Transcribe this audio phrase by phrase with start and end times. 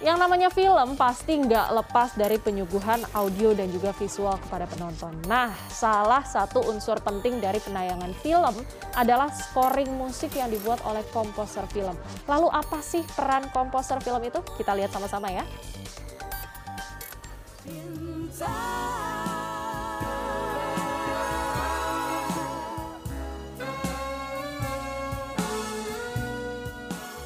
[0.00, 5.12] Yang namanya film pasti nggak lepas dari penyuguhan audio dan juga visual kepada penonton.
[5.28, 8.64] Nah, salah satu unsur penting dari penayangan film
[8.96, 11.92] adalah scoring musik yang dibuat oleh komposer film.
[12.24, 14.40] Lalu apa sih peran komposer film itu?
[14.56, 15.44] Kita lihat sama-sama ya.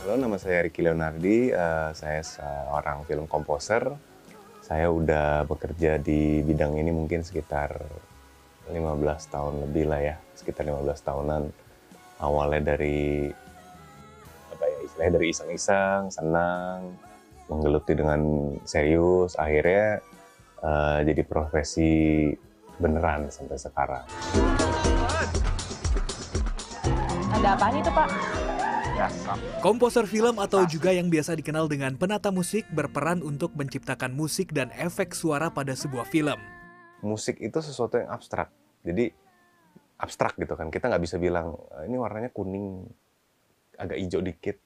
[0.05, 1.48] Halo, nama saya Ricky Leonardi.
[1.48, 3.89] Uh, saya seorang film komposer.
[4.61, 7.72] Saya udah bekerja di bidang ini mungkin sekitar
[8.68, 8.76] 15
[9.32, 11.43] tahun lebih lah ya, sekitar 15 tahunan.
[12.21, 13.32] Awalnya dari
[14.53, 17.00] apa ya istilahnya dari iseng-iseng, senang,
[17.48, 18.21] menggeluti dengan
[18.68, 20.04] serius, akhirnya
[20.61, 22.29] uh, jadi profesi
[22.76, 24.04] beneran sampai sekarang.
[27.40, 28.33] Ada apa nih tuh Pak?
[29.58, 34.70] Komposer film atau juga yang biasa dikenal dengan penata musik berperan untuk menciptakan musik dan
[34.78, 36.39] efek suara pada sebuah film.
[37.03, 38.55] Musik itu sesuatu yang abstrak,
[38.87, 39.11] jadi
[39.98, 40.70] abstrak gitu kan.
[40.70, 42.87] Kita nggak bisa bilang eh, ini warnanya kuning,
[43.75, 44.62] agak hijau dikit.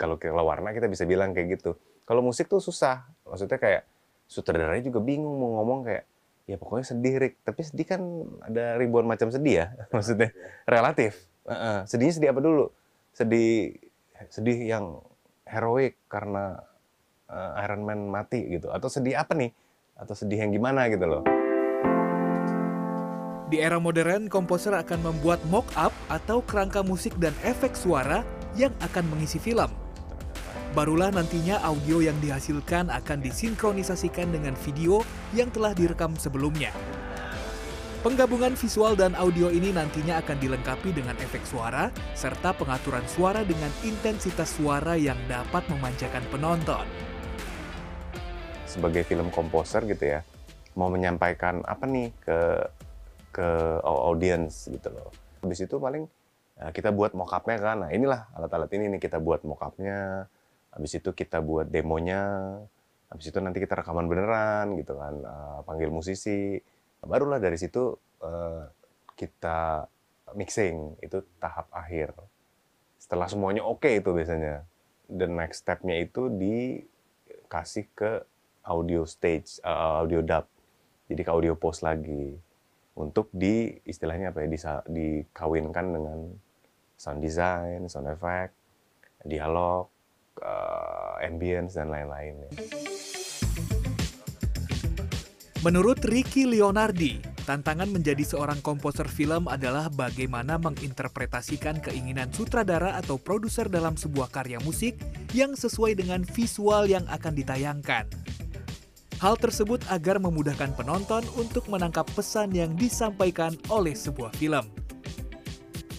[0.00, 1.76] Kalau kalau warna kita bisa bilang kayak gitu.
[2.08, 3.84] Kalau musik tuh susah, maksudnya kayak
[4.24, 6.04] sutradaranya juga bingung mau ngomong kayak
[6.48, 7.44] ya pokoknya sedih Rick.
[7.44, 8.00] Tapi sedih kan
[8.40, 10.32] ada ribuan macam sedih ya, maksudnya
[10.64, 11.28] relatif.
[11.44, 11.78] Uh -uh.
[11.84, 12.72] Sedihnya sedih apa dulu?
[13.16, 13.72] Sedih
[14.28, 15.00] sedih yang
[15.48, 16.60] heroik karena
[17.32, 18.68] uh, Iron Man mati gitu.
[18.68, 19.56] Atau sedih apa nih?
[19.96, 21.24] Atau sedih yang gimana gitu loh.
[23.46, 28.20] Di era modern komposer akan membuat mock up atau kerangka musik dan efek suara
[28.58, 29.70] yang akan mengisi film.
[30.74, 35.00] Barulah nantinya audio yang dihasilkan akan disinkronisasikan dengan video
[35.32, 36.68] yang telah direkam sebelumnya
[38.06, 43.66] Penggabungan visual dan audio ini nantinya akan dilengkapi dengan efek suara serta pengaturan suara dengan
[43.82, 46.86] intensitas suara yang dapat memanjakan penonton.
[48.62, 50.22] Sebagai film komposer gitu ya,
[50.78, 52.38] mau menyampaikan apa nih ke
[53.34, 53.48] ke
[53.82, 55.10] audience gitu loh.
[55.42, 56.06] Habis itu paling
[56.62, 57.76] ya, kita buat mockupnya kan.
[57.82, 60.30] Nah inilah alat-alat ini nih kita buat mockupnya.
[60.70, 62.22] Habis itu kita buat demonya.
[63.10, 66.62] Habis itu nanti kita rekaman beneran gitu kan, uh, panggil musisi
[67.06, 68.66] barulah dari situ uh,
[69.14, 69.86] kita
[70.34, 70.98] mixing.
[71.00, 72.12] Itu tahap akhir.
[72.98, 74.66] Setelah semuanya oke okay itu biasanya.
[75.06, 78.26] The next stepnya itu dikasih ke
[78.66, 80.50] audio stage uh, audio dub.
[81.06, 82.34] Jadi ke audio post lagi.
[82.98, 86.18] Untuk di istilahnya apa ya bisa dikawinkan dengan
[86.96, 88.56] sound design sound effect
[89.22, 89.92] dialog
[90.40, 92.50] uh, ambience dan lain-lain ya.
[95.66, 103.66] Menurut Ricky Leonardi, tantangan menjadi seorang komposer film adalah bagaimana menginterpretasikan keinginan sutradara atau produser
[103.66, 104.94] dalam sebuah karya musik
[105.34, 108.06] yang sesuai dengan visual yang akan ditayangkan.
[109.18, 114.70] Hal tersebut agar memudahkan penonton untuk menangkap pesan yang disampaikan oleh sebuah film.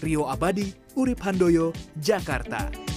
[0.00, 2.87] Rio Abadi, Urip Handoyo, Jakarta.